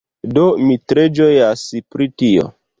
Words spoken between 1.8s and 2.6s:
pri tio